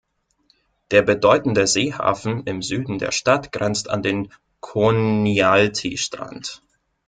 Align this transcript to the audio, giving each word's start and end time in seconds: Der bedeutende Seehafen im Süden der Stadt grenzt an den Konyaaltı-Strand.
Der 0.89 1.03
bedeutende 1.03 1.67
Seehafen 1.67 2.41
im 2.47 2.63
Süden 2.63 2.97
der 2.97 3.11
Stadt 3.11 3.51
grenzt 3.51 3.87
an 3.87 4.01
den 4.01 4.33
Konyaaltı-Strand. 4.59 6.61